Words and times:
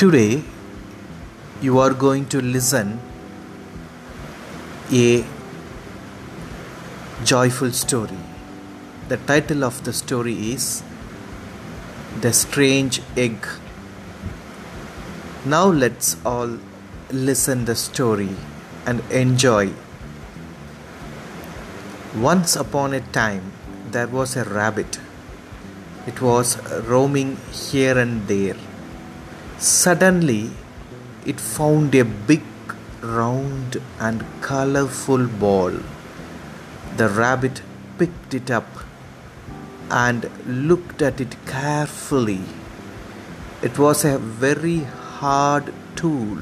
Today 0.00 0.44
you 1.62 1.78
are 1.78 1.94
going 1.94 2.26
to 2.26 2.42
listen 2.42 3.00
a 4.92 5.24
joyful 7.24 7.72
story. 7.72 8.18
The 9.08 9.16
title 9.16 9.64
of 9.64 9.84
the 9.84 9.94
story 9.94 10.34
is 10.50 10.82
The 12.20 12.34
Strange 12.34 13.00
Egg. 13.16 13.48
Now 15.46 15.64
let's 15.64 16.18
all 16.26 16.58
listen 17.10 17.64
the 17.64 17.74
story 17.74 18.36
and 18.84 19.00
enjoy. 19.10 19.72
Once 22.14 22.54
upon 22.54 22.92
a 22.92 23.00
time 23.00 23.50
there 23.92 24.08
was 24.08 24.36
a 24.36 24.44
rabbit. 24.44 25.00
It 26.06 26.20
was 26.20 26.58
roaming 26.82 27.38
here 27.50 27.98
and 27.98 28.28
there. 28.28 28.56
Suddenly 29.58 30.50
it 31.24 31.40
found 31.40 31.94
a 31.94 32.04
big 32.04 32.42
round 33.00 33.80
and 33.98 34.24
colorful 34.42 35.26
ball. 35.26 35.72
The 36.96 37.08
rabbit 37.08 37.62
picked 37.98 38.34
it 38.34 38.50
up 38.50 38.68
and 39.90 40.30
looked 40.46 41.00
at 41.00 41.20
it 41.20 41.36
carefully. 41.46 42.42
It 43.62 43.78
was 43.78 44.04
a 44.04 44.18
very 44.18 44.80
hard 45.20 45.72
tool. 45.94 46.38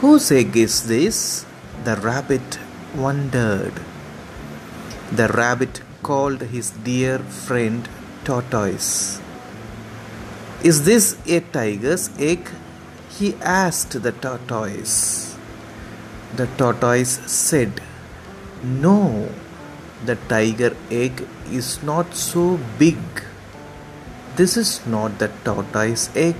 Whose 0.00 0.32
egg 0.32 0.56
is 0.56 0.86
this? 0.86 1.44
The 1.84 1.96
rabbit 1.96 2.58
wondered. 2.94 3.74
The 5.12 5.28
rabbit 5.28 5.82
called 6.02 6.40
his 6.40 6.70
dear 6.70 7.18
friend 7.18 7.86
Tortoise. 8.24 9.20
Is 10.60 10.84
this 10.84 11.16
a 11.24 11.38
tiger's 11.38 12.10
egg? 12.18 12.48
he 13.16 13.34
asked 13.36 14.02
the 14.02 14.10
tortoise. 14.10 15.36
The 16.34 16.46
tortoise 16.58 17.20
said, 17.30 17.80
No, 18.64 19.28
the 20.04 20.16
tiger 20.16 20.76
egg 20.90 21.28
is 21.48 21.80
not 21.84 22.16
so 22.16 22.58
big. 22.76 22.98
This 24.34 24.56
is 24.56 24.84
not 24.84 25.20
the 25.20 25.28
tortoise 25.44 26.10
egg. 26.16 26.36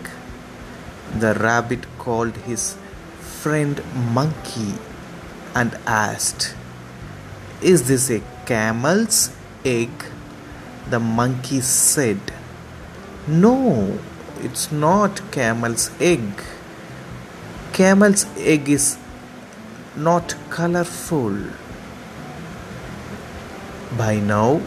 The 1.17 1.35
rabbit 1.35 1.87
called 1.99 2.37
his 2.39 2.77
friend 3.21 3.81
monkey 3.95 4.75
and 5.55 5.79
asked, 5.87 6.57
Is 7.63 7.87
this 7.87 8.11
a 8.11 8.21
camel's 8.47 9.31
egg? 9.65 9.91
The 10.91 10.99
monkey 10.99 11.61
said, 11.61 12.21
No, 13.29 13.99
it's 14.41 14.73
not 14.73 15.21
camel's 15.31 15.91
egg. 16.01 16.43
Camel's 17.75 18.25
egg 18.39 18.71
is 18.71 18.97
not 19.95 20.35
colorful. 20.49 21.37
By 23.99 24.19
now, 24.19 24.63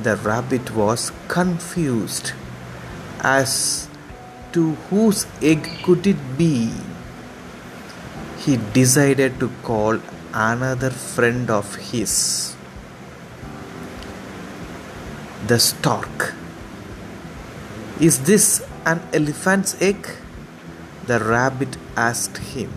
the 0.00 0.14
rabbit 0.18 0.72
was 0.72 1.10
confused 1.26 2.30
as 3.22 3.88
to 4.52 4.74
whose 4.88 5.26
egg 5.42 5.68
could 5.82 6.06
it 6.06 6.38
be. 6.38 6.72
He 8.38 8.56
decided 8.72 9.40
to 9.40 9.50
call 9.64 9.98
another 10.32 10.90
friend 10.90 11.50
of 11.50 11.74
his, 11.74 12.54
the 15.48 15.58
stork. 15.58 16.35
Is 17.98 18.24
this 18.24 18.62
an 18.84 19.00
elephant's 19.14 19.74
egg? 19.80 20.06
The 21.06 21.18
rabbit 21.18 21.78
asked 21.96 22.36
him. 22.36 22.70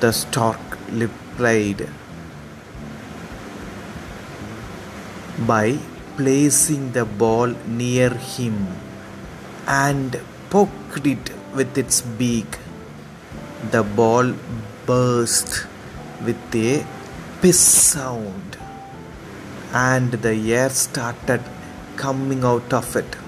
The 0.00 0.12
stork 0.12 0.76
replied 0.90 1.88
by 5.46 5.78
placing 6.18 6.92
the 6.92 7.06
ball 7.06 7.54
near 7.66 8.10
him 8.10 8.66
and 9.66 10.20
poked 10.50 11.06
it 11.06 11.32
with 11.54 11.78
its 11.78 12.02
beak. 12.02 12.58
The 13.70 13.82
ball 13.82 14.34
burst 14.84 15.66
with 16.22 16.54
a 16.54 16.84
piss 17.40 17.58
sound 17.58 18.58
and 19.72 20.12
the 20.12 20.36
air 20.52 20.68
started 20.68 21.42
coming 21.96 22.44
out 22.44 22.70
of 22.74 22.94
it. 22.94 23.21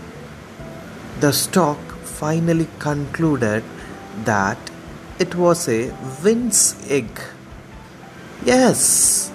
The 1.20 1.32
stock 1.32 1.78
finally 2.02 2.68
concluded 2.78 3.62
that 4.24 4.58
it 5.18 5.34
was 5.36 5.68
a 5.68 5.94
wince 6.24 6.74
egg. 6.90 7.20
Yes, 8.44 9.30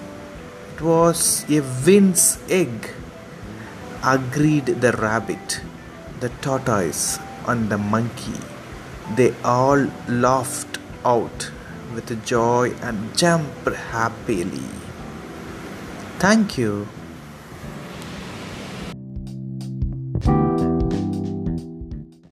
it 0.74 0.82
was 0.82 1.44
a 1.48 1.60
wince 1.86 2.38
egg, 2.50 2.90
agreed 4.04 4.66
the 4.66 4.92
rabbit, 4.92 5.62
the 6.20 6.28
tortoise, 6.42 7.18
and 7.46 7.70
the 7.70 7.78
monkey. 7.78 8.40
They 9.16 9.34
all 9.42 9.88
laughed 10.06 10.78
out 11.04 11.50
with 11.94 12.24
joy 12.24 12.74
and 12.82 13.16
jumped 13.16 13.66
happily. 13.74 14.68
Thank 16.18 16.58
you. 16.58 16.86